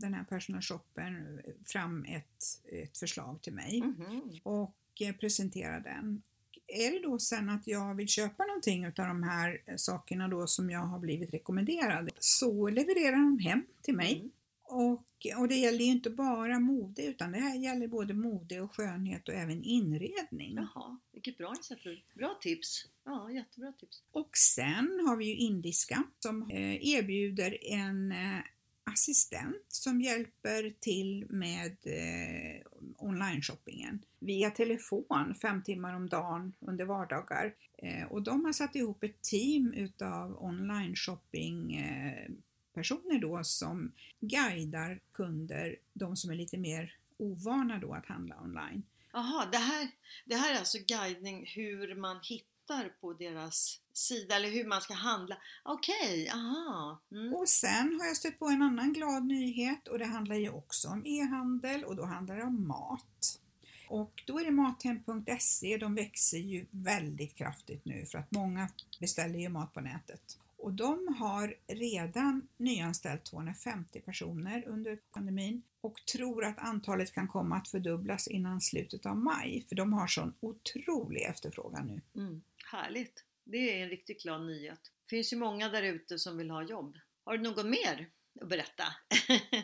den 0.00 0.14
här 0.14 0.24
personal 0.24 0.62
shoppern 0.62 1.42
fram 1.64 2.04
ett, 2.04 2.44
ett 2.72 2.98
förslag 2.98 3.42
till 3.42 3.52
mig 3.52 3.78
mm 3.78 3.94
-hmm. 3.94 4.40
och 4.42 4.74
presenterar 5.20 5.80
den. 5.80 6.22
Är 6.66 6.92
det 6.92 6.98
då 6.98 7.18
sen 7.18 7.48
att 7.48 7.66
jag 7.66 7.94
vill 7.94 8.08
köpa 8.08 8.46
någonting 8.46 8.86
av 8.86 8.92
de 8.92 9.22
här 9.22 9.62
sakerna 9.76 10.28
då 10.28 10.46
som 10.46 10.70
jag 10.70 10.80
har 10.80 10.98
blivit 10.98 11.34
rekommenderad 11.34 12.10
så 12.18 12.68
levererar 12.68 13.16
de 13.16 13.38
hem 13.38 13.66
till 13.82 13.94
mig. 13.94 14.16
Mm. 14.16 14.30
Och, 14.68 15.26
och 15.38 15.48
det 15.48 15.54
gäller 15.54 15.84
ju 15.84 15.90
inte 15.90 16.10
bara 16.10 16.58
mode 16.58 17.02
utan 17.02 17.32
det 17.32 17.38
här 17.38 17.56
gäller 17.56 17.88
både 17.88 18.14
mode 18.14 18.60
och 18.60 18.72
skönhet 18.72 19.28
och 19.28 19.34
även 19.34 19.62
inredning. 19.62 20.54
Jaha, 20.56 20.98
vilket 21.12 21.38
bra 21.38 21.48
initiativ. 21.48 21.98
Bra 22.14 22.38
tips! 22.40 22.86
Ja, 23.04 23.30
jättebra 23.30 23.72
tips. 23.72 24.02
Och 24.12 24.30
sen 24.36 25.00
har 25.06 25.16
vi 25.16 25.24
ju 25.24 25.36
Indiska 25.36 26.04
som 26.18 26.50
eh, 26.50 26.88
erbjuder 26.88 27.58
en 27.62 28.12
eh, 28.12 28.40
assistent 28.84 29.64
som 29.68 30.00
hjälper 30.00 30.74
till 30.80 31.26
med 31.28 31.76
eh, 31.84 32.62
online-shoppingen 32.96 34.02
via 34.18 34.50
telefon 34.50 35.34
fem 35.42 35.62
timmar 35.62 35.96
om 35.96 36.08
dagen 36.08 36.52
under 36.60 36.84
vardagar. 36.84 37.54
Eh, 37.78 38.06
och 38.12 38.22
de 38.22 38.44
har 38.44 38.52
satt 38.52 38.76
ihop 38.76 39.04
ett 39.04 39.22
team 39.22 39.72
utav 39.72 40.42
online-shopping 40.42 41.74
eh, 41.74 42.30
personer 42.78 43.18
då 43.18 43.44
som 43.44 43.92
guidar 44.20 45.00
kunder, 45.12 45.76
de 45.92 46.16
som 46.16 46.30
är 46.30 46.34
lite 46.34 46.58
mer 46.58 46.96
ovana 47.16 47.78
då 47.78 47.94
att 47.94 48.06
handla 48.06 48.40
online. 48.42 48.82
Jaha, 49.12 49.46
det 49.52 49.58
här, 49.58 49.88
det 50.24 50.36
här 50.36 50.54
är 50.54 50.58
alltså 50.58 50.78
guidning 50.78 51.46
hur 51.46 51.94
man 51.94 52.20
hittar 52.22 52.88
på 53.00 53.12
deras 53.12 53.80
sida 53.92 54.36
eller 54.36 54.50
hur 54.50 54.64
man 54.64 54.80
ska 54.80 54.94
handla. 54.94 55.36
Okej, 55.62 56.22
okay, 56.22 56.28
aha. 56.28 57.00
Mm. 57.12 57.34
Och 57.34 57.48
sen 57.48 57.98
har 58.00 58.06
jag 58.06 58.16
stött 58.16 58.38
på 58.38 58.48
en 58.48 58.62
annan 58.62 58.92
glad 58.92 59.26
nyhet 59.26 59.88
och 59.88 59.98
det 59.98 60.06
handlar 60.06 60.36
ju 60.36 60.50
också 60.50 60.88
om 60.88 61.06
e-handel 61.06 61.84
och 61.84 61.96
då 61.96 62.04
handlar 62.04 62.36
det 62.36 62.42
om 62.42 62.68
mat. 62.68 63.40
Och 63.88 64.22
då 64.26 64.38
är 64.38 64.44
det 64.44 64.50
Mathem.se, 64.50 65.76
de 65.76 65.94
växer 65.94 66.38
ju 66.38 66.66
väldigt 66.70 67.34
kraftigt 67.34 67.84
nu 67.84 68.06
för 68.06 68.18
att 68.18 68.30
många 68.30 68.68
beställer 69.00 69.38
ju 69.38 69.48
mat 69.48 69.74
på 69.74 69.80
nätet. 69.80 70.38
Och 70.58 70.72
de 70.72 71.16
har 71.18 71.54
redan 71.66 72.48
nyanställt 72.56 73.24
250 73.24 74.00
personer 74.00 74.64
under 74.66 74.98
pandemin 75.12 75.62
och 75.80 76.06
tror 76.12 76.44
att 76.44 76.58
antalet 76.58 77.12
kan 77.12 77.28
komma 77.28 77.56
att 77.56 77.68
fördubblas 77.68 78.28
innan 78.28 78.60
slutet 78.60 79.06
av 79.06 79.16
maj, 79.16 79.64
för 79.68 79.76
de 79.76 79.92
har 79.92 80.06
sån 80.06 80.34
otrolig 80.40 81.22
efterfrågan 81.22 81.86
nu. 81.86 82.22
Mm, 82.22 82.42
härligt! 82.72 83.24
Det 83.44 83.78
är 83.78 83.82
en 83.82 83.88
riktigt 83.88 84.22
glad 84.22 84.46
nyhet. 84.46 84.80
Det 84.82 85.08
finns 85.10 85.32
ju 85.32 85.36
många 85.36 85.68
där 85.68 85.82
ute 85.82 86.18
som 86.18 86.36
vill 86.36 86.50
ha 86.50 86.62
jobb. 86.62 86.96
Har 87.24 87.36
du 87.36 87.42
något 87.42 87.66
mer 87.66 88.08
att 88.40 88.48
berätta? 88.48 88.84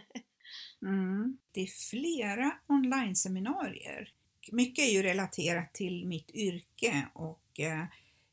mm, 0.83 1.39
det 1.53 1.61
är 1.61 1.91
flera 1.91 2.59
online-seminarier. 2.67 4.13
Mycket 4.53 4.85
är 4.85 4.93
ju 4.93 5.03
relaterat 5.03 5.75
till 5.75 6.07
mitt 6.07 6.31
yrke 6.31 7.09
och 7.13 7.61
eh, 7.61 7.85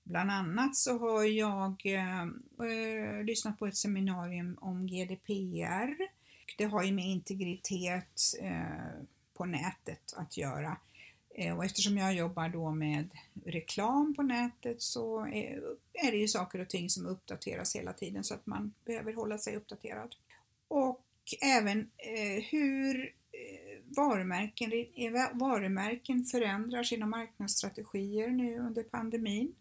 Bland 0.03 0.31
annat 0.31 0.75
så 0.75 0.98
har 0.98 1.24
jag 1.24 1.81
eh, 1.86 2.22
eh, 2.22 3.24
lyssnat 3.24 3.60
på 3.60 3.67
ett 3.67 3.77
seminarium 3.77 4.58
om 4.62 4.88
GDPR. 4.88 6.10
Det 6.58 6.65
har 6.65 6.84
ju 6.84 6.91
med 6.91 7.05
integritet 7.05 8.22
eh, 8.41 9.03
på 9.34 9.46
nätet 9.46 10.13
att 10.17 10.38
göra. 10.38 10.77
Eh, 11.36 11.58
och 11.58 11.65
eftersom 11.65 11.98
jag 11.98 12.13
jobbar 12.13 12.50
då 12.50 12.72
med 12.72 13.10
reklam 13.46 14.13
på 14.15 14.24
nätet 14.24 14.81
så 14.81 15.25
är, 15.25 15.62
är 15.93 16.12
det 16.12 16.17
ju 16.17 16.27
saker 16.27 16.60
och 16.60 16.70
ting 16.70 16.89
som 16.89 17.05
uppdateras 17.05 17.75
hela 17.75 17.93
tiden 17.93 18.24
så 18.24 18.34
att 18.34 18.46
man 18.46 18.74
behöver 18.86 19.13
hålla 19.13 19.38
sig 19.38 19.55
uppdaterad. 19.55 20.15
Och 20.67 21.05
även 21.41 21.79
eh, 21.79 22.43
hur 22.51 23.13
eh, 23.31 23.79
varumärken, 23.98 24.72
eh, 24.96 25.12
varumärken 25.34 26.24
förändrar 26.24 26.84
sina 26.84 27.05
marknadsstrategier 27.05 28.29
nu 28.29 28.60
under 28.60 28.84
pandemin. 28.84 29.55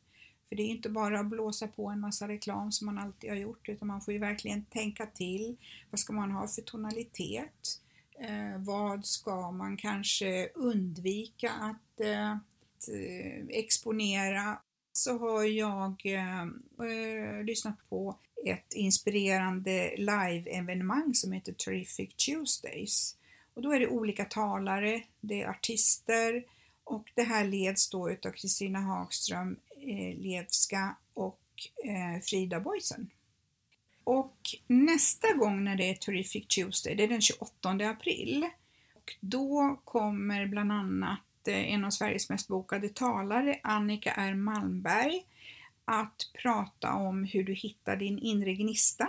För 0.51 0.57
det 0.57 0.63
är 0.63 0.67
inte 0.69 0.89
bara 0.89 1.21
att 1.21 1.27
blåsa 1.27 1.69
på 1.69 1.89
en 1.89 2.01
massa 2.01 2.29
reklam 2.29 2.73
som 2.73 2.87
man 2.87 2.99
alltid 2.99 3.31
har 3.31 3.37
gjort 3.37 3.69
utan 3.69 3.89
man 3.89 4.01
får 4.01 4.15
ju 4.15 4.21
verkligen 4.21 4.65
tänka 4.65 5.07
till. 5.07 5.57
Vad 5.91 6.01
ska 6.01 6.13
man 6.13 6.31
ha 6.31 6.49
för 6.49 6.63
tonalitet? 6.63 7.81
Eh, 8.21 8.59
vad 8.59 9.07
ska 9.07 9.51
man 9.51 9.77
kanske 9.77 10.49
undvika 10.55 11.51
att 11.51 12.01
eh, 12.01 12.37
exponera? 13.49 14.59
Så 14.93 15.19
har 15.19 15.45
jag 15.45 16.03
eh, 16.05 16.43
eh, 16.89 17.45
lyssnat 17.45 17.89
på 17.89 18.19
ett 18.47 18.73
inspirerande 18.75 19.95
live-evenemang 19.97 21.15
som 21.15 21.33
heter 21.33 21.53
Terrific 21.53 22.15
Tuesdays. 22.15 23.17
Och 23.55 23.63
då 23.63 23.73
är 23.73 23.81
det 23.81 23.89
olika 23.89 24.25
talare, 24.25 25.03
det 25.21 25.43
är 25.43 25.49
artister 25.49 26.45
och 26.85 27.13
det 27.15 27.23
här 27.23 27.45
leds 27.45 27.91
då 27.91 28.11
utav 28.11 28.31
Kristina 28.31 28.81
Hagström 28.81 29.57
Eh, 29.83 30.19
Levska 30.19 30.97
och 31.15 31.41
eh, 31.85 32.21
Frida 32.23 32.61
Boysen. 32.61 33.11
Och 34.05 34.37
nästa 34.67 35.33
gång 35.33 35.65
när 35.65 35.77
det 35.77 35.91
är 35.91 35.95
Terrific 35.95 36.47
Tuesday, 36.47 36.95
det 36.95 37.03
är 37.03 37.09
den 37.09 37.21
28 37.21 37.71
april. 37.71 38.49
Och 38.95 39.17
då 39.21 39.81
kommer 39.85 40.47
bland 40.47 40.73
annat 40.73 41.49
eh, 41.49 41.73
en 41.73 41.85
av 41.85 41.91
Sveriges 41.91 42.31
mest 42.31 42.49
bokade 42.49 42.89
talare, 42.89 43.61
Annika 43.63 44.13
R 44.13 44.35
Malmberg, 44.35 45.25
att 45.85 46.31
prata 46.43 46.93
om 46.93 47.25
hur 47.25 47.45
du 47.45 47.55
hittar 47.55 47.97
din 47.97 48.19
inre 48.19 48.55
gnista, 48.55 49.09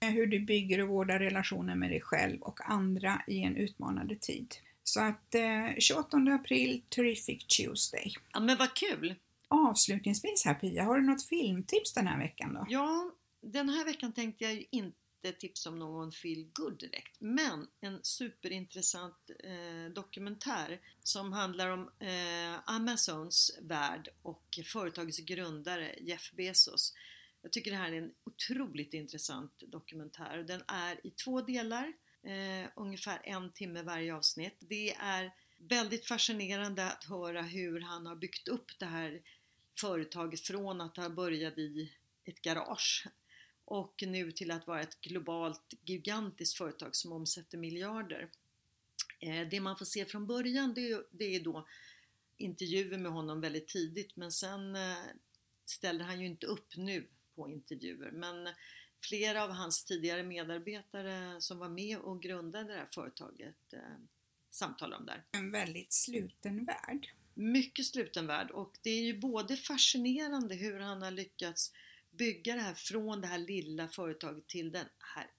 hur 0.00 0.26
du 0.26 0.40
bygger 0.40 0.80
och 0.80 0.88
vårdar 0.88 1.18
relationer 1.18 1.74
med 1.74 1.90
dig 1.90 2.00
själv 2.00 2.42
och 2.42 2.70
andra 2.70 3.22
i 3.26 3.42
en 3.42 3.56
utmanande 3.56 4.16
tid. 4.16 4.54
Så 4.84 5.00
att 5.00 5.34
eh, 5.34 5.78
28 5.78 6.16
april, 6.16 6.82
Terrific 6.88 7.46
Tuesday. 7.46 8.12
Ja 8.32 8.40
men 8.40 8.56
vad 8.58 8.74
kul! 8.74 9.14
Avslutningsvis 9.50 10.44
här 10.44 10.54
Pia, 10.54 10.84
har 10.84 10.98
du 10.98 11.06
något 11.06 11.24
filmtips 11.24 11.92
den 11.92 12.06
här 12.06 12.18
veckan 12.18 12.54
då? 12.54 12.66
Ja, 12.68 13.14
den 13.40 13.68
här 13.68 13.84
veckan 13.84 14.12
tänkte 14.12 14.44
jag 14.44 14.54
ju 14.54 14.64
inte 14.70 15.32
tipsa 15.38 15.70
om 15.70 15.78
någon 15.78 16.12
feel 16.12 16.50
good 16.52 16.78
direkt, 16.78 17.16
men 17.18 17.66
en 17.80 18.00
superintressant 18.02 19.30
eh, 19.44 19.92
dokumentär 19.94 20.80
som 21.02 21.32
handlar 21.32 21.70
om 21.70 21.90
eh, 21.98 22.74
Amazons 22.74 23.58
värld 23.62 24.08
och 24.22 24.58
företagets 24.72 25.18
grundare 25.18 25.94
Jeff 26.00 26.32
Bezos. 26.32 26.94
Jag 27.42 27.52
tycker 27.52 27.70
det 27.70 27.76
här 27.76 27.92
är 27.92 27.98
en 27.98 28.12
otroligt 28.24 28.94
intressant 28.94 29.62
dokumentär. 29.66 30.38
Den 30.38 30.62
är 30.66 31.06
i 31.06 31.10
två 31.10 31.40
delar, 31.40 31.92
eh, 32.22 32.70
ungefär 32.76 33.20
en 33.24 33.52
timme 33.52 33.82
varje 33.82 34.14
avsnitt. 34.14 34.56
Det 34.60 34.94
är 34.94 35.32
väldigt 35.58 36.06
fascinerande 36.06 36.86
att 36.86 37.04
höra 37.04 37.42
hur 37.42 37.80
han 37.80 38.06
har 38.06 38.16
byggt 38.16 38.48
upp 38.48 38.78
det 38.78 38.86
här 38.86 39.22
företag 39.80 40.38
från 40.38 40.80
att 40.80 40.96
ha 40.96 41.08
börjat 41.08 41.58
i 41.58 41.92
ett 42.24 42.42
garage 42.42 43.06
och 43.64 44.02
nu 44.06 44.32
till 44.32 44.50
att 44.50 44.66
vara 44.66 44.80
ett 44.80 45.00
globalt 45.00 45.74
gigantiskt 45.84 46.58
företag 46.58 46.96
som 46.96 47.12
omsätter 47.12 47.58
miljarder. 47.58 48.30
Eh, 49.20 49.48
det 49.48 49.60
man 49.60 49.76
får 49.76 49.84
se 49.84 50.04
från 50.04 50.26
början 50.26 50.74
det 51.10 51.24
är 51.36 51.44
då 51.44 51.66
intervjuer 52.36 52.98
med 52.98 53.12
honom 53.12 53.40
väldigt 53.40 53.68
tidigt 53.68 54.16
men 54.16 54.32
sen 54.32 54.76
eh, 54.76 54.96
ställer 55.64 56.04
han 56.04 56.20
ju 56.20 56.26
inte 56.26 56.46
upp 56.46 56.76
nu 56.76 57.08
på 57.34 57.48
intervjuer 57.48 58.10
men 58.10 58.48
flera 59.00 59.44
av 59.44 59.50
hans 59.50 59.84
tidigare 59.84 60.22
medarbetare 60.22 61.40
som 61.40 61.58
var 61.58 61.68
med 61.68 61.98
och 61.98 62.22
grundade 62.22 62.72
det 62.72 62.78
här 62.78 62.88
företaget 62.94 63.72
eh, 63.72 63.80
samtalar 64.50 64.98
om 64.98 65.06
där. 65.06 65.24
En 65.32 65.50
väldigt 65.50 65.92
sluten 65.92 66.64
värld 66.64 67.10
mycket 67.34 67.86
sluten 67.86 68.26
värld 68.26 68.50
och 68.50 68.78
det 68.82 68.90
är 68.90 69.02
ju 69.02 69.18
både 69.18 69.56
fascinerande 69.56 70.54
hur 70.54 70.80
han 70.80 71.02
har 71.02 71.10
lyckats 71.10 71.72
bygga 72.10 72.54
det 72.54 72.60
här 72.60 72.74
från 72.74 73.20
det 73.20 73.26
här 73.26 73.38
lilla 73.38 73.88
företaget 73.88 74.46
till 74.46 74.72
den 74.72 74.86
här 74.98 75.30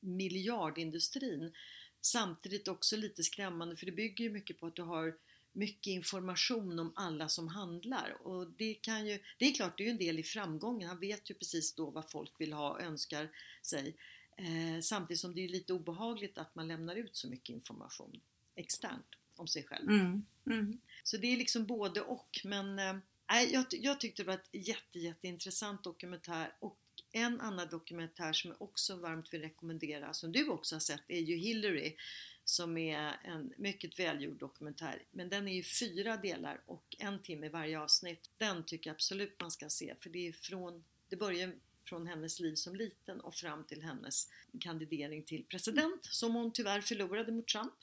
miljardindustrin. 0.00 1.52
Samtidigt 2.00 2.68
också 2.68 2.96
lite 2.96 3.22
skrämmande 3.22 3.76
för 3.76 3.86
det 3.86 3.92
bygger 3.92 4.24
ju 4.24 4.30
mycket 4.30 4.60
på 4.60 4.66
att 4.66 4.76
du 4.76 4.82
har 4.82 5.16
mycket 5.52 5.86
information 5.86 6.78
om 6.78 6.92
alla 6.96 7.28
som 7.28 7.48
handlar 7.48 8.26
och 8.26 8.50
det 8.50 8.74
kan 8.74 9.06
ju, 9.06 9.18
det 9.38 9.44
är 9.44 9.54
klart 9.54 9.78
det 9.78 9.82
är 9.82 9.84
ju 9.84 9.90
en 9.90 9.98
del 9.98 10.18
i 10.18 10.22
framgången, 10.22 10.88
han 10.88 11.00
vet 11.00 11.30
ju 11.30 11.34
precis 11.34 11.74
då 11.74 11.90
vad 11.90 12.10
folk 12.10 12.40
vill 12.40 12.52
ha 12.52 12.70
och 12.70 12.80
önskar 12.80 13.30
sig. 13.62 13.96
Eh, 14.36 14.80
samtidigt 14.82 15.20
som 15.20 15.34
det 15.34 15.44
är 15.44 15.48
lite 15.48 15.72
obehagligt 15.72 16.38
att 16.38 16.54
man 16.54 16.68
lämnar 16.68 16.96
ut 16.96 17.16
så 17.16 17.28
mycket 17.28 17.48
information 17.54 18.20
externt 18.54 19.06
om 19.36 19.48
sig 19.48 19.64
själv. 19.64 19.88
Mm, 19.90 20.24
mm. 20.46 20.80
Så 21.04 21.16
det 21.16 21.26
är 21.26 21.36
liksom 21.36 21.66
både 21.66 22.00
och 22.00 22.40
men 22.44 22.78
äh, 22.78 23.42
jag, 23.52 23.64
jag 23.70 24.00
tyckte 24.00 24.22
det 24.22 24.26
var 24.26 24.34
ett 24.34 24.48
jätte, 24.52 24.98
jätteintressant 24.98 25.84
dokumentär 25.84 26.52
och 26.58 26.78
En 27.12 27.40
annan 27.40 27.68
dokumentär 27.68 28.32
som 28.32 28.50
jag 28.50 28.62
också 28.62 28.96
varmt 28.96 29.34
vill 29.34 29.40
rekommendera, 29.40 30.14
som 30.14 30.32
du 30.32 30.48
också 30.48 30.74
har 30.74 30.80
sett, 30.80 31.02
är 31.08 31.20
ju 31.20 31.36
Hillary 31.36 31.96
som 32.44 32.78
är 32.78 33.16
en 33.24 33.52
mycket 33.56 33.98
välgjord 33.98 34.38
dokumentär. 34.38 35.02
Men 35.10 35.28
den 35.28 35.48
är 35.48 35.54
ju 35.54 35.62
fyra 35.62 36.16
delar 36.16 36.60
och 36.66 36.96
en 36.98 37.22
timme 37.22 37.48
varje 37.48 37.80
avsnitt. 37.80 38.30
Den 38.38 38.64
tycker 38.64 38.90
jag 38.90 38.94
absolut 38.94 39.40
man 39.40 39.50
ska 39.50 39.68
se 39.68 39.94
för 40.00 40.10
det 40.10 40.28
är 40.28 40.32
från, 40.32 40.84
det 41.08 41.16
börjar 41.16 41.52
från 41.84 42.06
hennes 42.06 42.40
liv 42.40 42.54
som 42.54 42.76
liten 42.76 43.20
och 43.20 43.34
fram 43.34 43.64
till 43.64 43.82
hennes 43.82 44.28
kandidering 44.60 45.22
till 45.22 45.44
president 45.44 46.04
som 46.04 46.34
hon 46.34 46.52
tyvärr 46.52 46.80
förlorade 46.80 47.32
mot 47.32 47.48
Trump. 47.48 47.74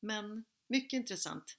Men 0.00 0.44
mycket 0.68 0.92
intressant. 0.96 1.56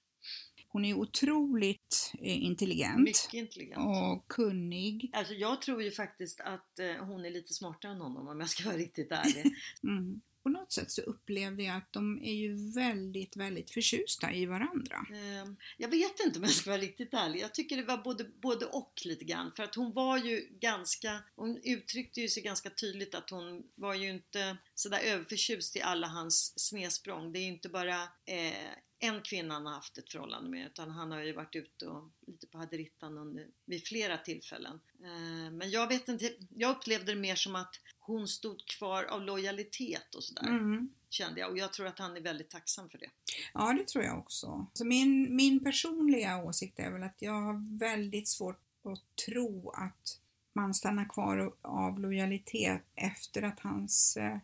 Hon 0.67 0.85
är 0.85 0.93
otroligt 0.93 2.13
eh, 2.21 2.43
intelligent. 2.43 2.99
Mycket 2.99 3.33
intelligent. 3.33 3.77
Och 3.77 4.27
kunnig. 4.27 5.09
Alltså 5.13 5.33
jag 5.33 5.61
tror 5.61 5.83
ju 5.83 5.91
faktiskt 5.91 6.39
att 6.39 6.79
eh, 6.79 7.05
hon 7.05 7.25
är 7.25 7.29
lite 7.29 7.53
smartare 7.53 7.91
än 7.91 8.01
honom 8.01 8.27
om 8.27 8.39
jag 8.39 8.49
ska 8.49 8.63
vara 8.63 8.77
riktigt 8.77 9.11
ärlig. 9.11 9.55
mm. 9.83 10.21
På 10.43 10.49
något 10.49 10.71
sätt 10.71 10.91
så 10.91 11.01
upplevde 11.01 11.63
jag 11.63 11.77
att 11.77 11.93
de 11.93 12.19
är 12.23 12.33
ju 12.33 12.71
väldigt, 12.71 13.37
väldigt 13.37 13.71
förtjusta 13.71 14.33
i 14.33 14.45
varandra. 14.45 15.05
Ehm, 15.13 15.55
jag 15.77 15.89
vet 15.89 16.19
inte 16.25 16.39
om 16.39 16.43
jag 16.45 16.53
ska 16.53 16.69
vara 16.69 16.81
riktigt 16.81 17.13
ärlig. 17.13 17.39
Jag 17.39 17.53
tycker 17.53 17.77
det 17.77 17.83
var 17.83 17.97
både, 17.97 18.23
både 18.23 18.65
och 18.65 19.01
lite 19.05 19.25
grann. 19.25 19.51
För 19.55 19.63
att 19.63 19.75
hon 19.75 19.93
var 19.93 20.17
ju 20.17 20.47
ganska, 20.59 21.19
hon 21.35 21.59
uttryckte 21.63 22.21
ju 22.21 22.29
sig 22.29 22.43
ganska 22.43 22.69
tydligt 22.69 23.15
att 23.15 23.29
hon 23.29 23.63
var 23.75 23.93
ju 23.93 24.09
inte 24.09 24.57
sådär 24.75 24.99
överförtjust 24.99 25.75
i 25.75 25.81
alla 25.81 26.07
hans 26.07 26.59
snedsprång. 26.59 27.33
Det 27.33 27.39
är 27.39 27.43
ju 27.43 27.51
inte 27.51 27.69
bara 27.69 28.01
eh, 28.25 28.71
en 29.05 29.21
kvinna 29.21 29.53
han 29.53 29.65
har 29.65 29.73
haft 29.73 29.97
ett 29.97 30.11
förhållande 30.11 30.49
med 30.49 30.65
utan 30.65 30.91
han 30.91 31.11
har 31.11 31.21
ju 31.21 31.33
varit 31.33 31.55
ute 31.55 31.87
och 31.87 32.09
lite 32.27 32.47
på 32.47 32.57
haderittan 32.57 33.17
under, 33.17 33.47
vid 33.65 33.87
flera 33.87 34.17
tillfällen. 34.17 34.79
Eh, 35.03 35.51
men 35.51 35.71
jag 35.71 35.87
vet 35.87 36.07
inte, 36.07 36.33
jag 36.49 36.71
upplevde 36.77 37.13
det 37.13 37.19
mer 37.19 37.35
som 37.35 37.55
att 37.55 37.79
hon 37.99 38.27
stod 38.27 38.65
kvar 38.65 39.03
av 39.03 39.21
lojalitet 39.21 40.15
och 40.15 40.23
sådär. 40.23 40.47
Mm. 40.47 40.89
Kände 41.09 41.39
jag 41.39 41.51
och 41.51 41.57
jag 41.57 41.73
tror 41.73 41.87
att 41.87 41.99
han 41.99 42.17
är 42.17 42.21
väldigt 42.21 42.49
tacksam 42.49 42.89
för 42.89 42.97
det. 42.97 43.09
Ja, 43.53 43.73
det 43.73 43.87
tror 43.87 44.03
jag 44.03 44.17
också. 44.17 44.67
Så 44.73 44.85
min, 44.85 45.35
min 45.35 45.63
personliga 45.63 46.43
åsikt 46.43 46.79
är 46.79 46.91
väl 46.91 47.03
att 47.03 47.21
jag 47.21 47.41
har 47.41 47.79
väldigt 47.79 48.27
svårt 48.27 48.59
att 48.83 49.25
tro 49.25 49.69
att 49.69 50.19
man 50.53 50.73
stannar 50.73 51.09
kvar 51.09 51.55
av 51.61 51.99
lojalitet 51.99 52.81
efter 52.95 53.41
att 53.41 53.59
hans 53.59 54.17
eh, 54.17 54.37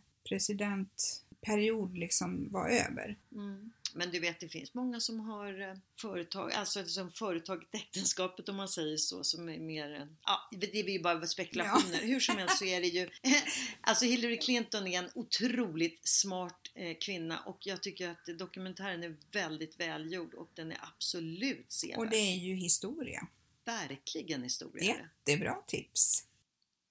presidentperiod 1.42 1.98
liksom 1.98 2.52
var 2.52 2.68
över. 2.68 3.18
Mm. 3.32 3.72
Men 3.94 4.10
du 4.10 4.20
vet, 4.20 4.40
det 4.40 4.48
finns 4.48 4.74
många 4.74 5.00
som 5.00 5.20
har 5.20 5.60
eh, 5.60 5.74
företag, 5.96 6.52
alltså 6.52 6.84
som 6.84 7.12
företaget 7.12 7.68
äktenskapet 7.74 8.48
om 8.48 8.56
man 8.56 8.68
säger 8.68 8.96
så, 8.96 9.24
som 9.24 9.48
är 9.48 9.58
mer, 9.58 10.08
ja, 10.24 10.48
det 10.52 10.80
är 10.80 10.88
ju 10.88 11.02
bara 11.02 11.26
spekulationer. 11.26 11.98
Ja. 12.00 12.06
Hur 12.06 12.20
som 12.20 12.36
helst 12.36 12.58
så 12.58 12.64
är 12.64 12.80
det 12.80 12.86
ju, 12.86 13.10
alltså 13.80 14.04
Hillary 14.04 14.38
Clinton 14.38 14.86
är 14.86 14.98
en 14.98 15.10
otroligt 15.14 16.08
smart 16.08 16.70
eh, 16.74 16.96
kvinna 17.00 17.40
och 17.40 17.58
jag 17.66 17.82
tycker 17.82 18.08
att 18.08 18.38
dokumentären 18.38 19.02
är 19.02 19.16
väldigt 19.32 19.80
välgjord 19.80 20.34
och 20.34 20.50
den 20.54 20.72
är 20.72 20.78
absolut 20.82 21.72
sevärd. 21.72 21.98
Och 21.98 22.08
det 22.08 22.16
är 22.16 22.36
ju 22.36 22.54
historia. 22.54 23.28
Verkligen 23.64 24.42
historia. 24.42 24.84
Jättebra 25.26 25.62
tips. 25.66 26.26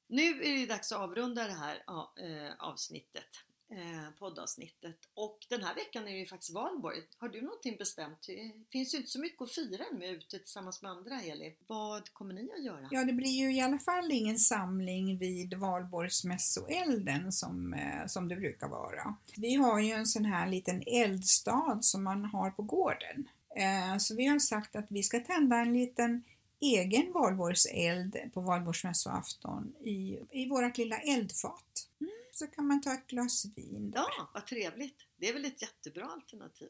Nu 0.07 0.43
är 0.43 0.59
det 0.59 0.65
dags 0.65 0.91
att 0.91 0.99
avrunda 0.99 1.43
det 1.43 1.53
här 1.53 1.75
eh, 1.75 2.53
avsnittet 2.59 3.27
eh, 3.71 4.11
poddavsnittet. 4.19 4.95
Och 5.13 5.37
den 5.49 5.63
här 5.63 5.75
veckan 5.75 6.07
är 6.07 6.11
det 6.11 6.17
ju 6.17 6.25
faktiskt 6.25 6.53
valborg. 6.53 6.97
Har 7.17 7.29
du 7.29 7.41
någonting 7.41 7.77
bestämt? 7.77 8.17
Det 8.27 8.51
finns 8.71 8.93
ju 8.93 8.97
inte 8.97 9.09
så 9.09 9.19
mycket 9.19 9.41
att 9.41 9.51
fira 9.51 9.83
med 9.91 10.09
ute 10.09 10.39
tillsammans 10.39 10.81
med 10.81 10.91
andra, 10.91 11.21
Eli. 11.21 11.55
Vad 11.67 12.13
kommer 12.13 12.33
ni 12.33 12.49
att 12.57 12.63
göra? 12.63 12.87
Ja, 12.91 13.03
det 13.03 13.13
blir 13.13 13.39
ju 13.39 13.55
i 13.55 13.61
alla 13.61 13.79
fall 13.79 14.11
ingen 14.11 14.37
samling 14.37 15.17
vid 15.17 15.53
valborgsmässoelden 15.53 17.31
som, 17.31 17.73
eh, 17.73 18.07
som 18.07 18.27
det 18.27 18.35
brukar 18.35 18.67
vara. 18.67 19.15
Vi 19.35 19.55
har 19.55 19.79
ju 19.79 19.91
en 19.91 20.07
sån 20.07 20.25
här 20.25 20.47
liten 20.47 20.83
eldstad 20.85 21.79
som 21.81 22.03
man 22.03 22.25
har 22.25 22.51
på 22.51 22.61
gården. 22.61 23.29
Eh, 23.55 23.97
så 23.97 24.15
vi 24.15 24.25
har 24.25 24.39
sagt 24.39 24.75
att 24.75 24.85
vi 24.89 25.03
ska 25.03 25.19
tända 25.19 25.55
en 25.55 25.73
liten 25.73 26.23
egen 26.59 27.13
valborgseld 27.13 28.17
på 28.33 28.41
valborgsmässoafton 28.41 29.73
i, 29.83 30.19
i 30.31 30.49
vårt 30.49 30.77
lilla 30.77 30.97
eldfat. 30.97 31.87
Mm 31.99 32.10
så 32.41 32.47
kan 32.47 32.67
man 32.67 32.81
ta 32.81 32.93
ett 32.93 33.07
glas 33.07 33.45
vin. 33.55 33.91
Ja, 33.95 34.29
vad 34.33 34.45
trevligt! 34.47 35.05
Det 35.17 35.29
är 35.29 35.33
väl 35.33 35.45
ett 35.45 35.61
jättebra 35.61 36.05
alternativ. 36.05 36.69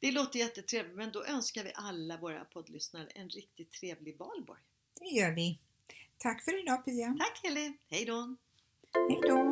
Det 0.00 0.12
låter 0.12 0.38
jättetrevligt, 0.38 0.96
men 0.96 1.12
då 1.12 1.24
önskar 1.24 1.64
vi 1.64 1.72
alla 1.74 2.16
våra 2.16 2.44
poddlyssnare 2.44 3.06
en 3.06 3.28
riktigt 3.28 3.72
trevlig 3.72 4.18
valborg. 4.18 4.60
Det 5.00 5.04
gör 5.04 5.30
vi. 5.30 5.58
Tack 6.18 6.44
för 6.44 6.62
idag 6.62 6.84
Pia! 6.84 7.16
Tack 7.18 7.40
Heli! 7.42 7.78
Hej 7.88 8.04
då! 8.04 8.36
Hej 9.08 9.20
då! 9.22 9.51